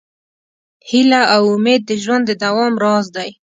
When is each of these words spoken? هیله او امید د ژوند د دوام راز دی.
هیله 0.89 1.21
او 1.35 1.41
امید 1.55 1.81
د 1.87 1.91
ژوند 2.03 2.23
د 2.27 2.31
دوام 2.43 2.73
راز 2.83 3.05
دی. 3.15 3.29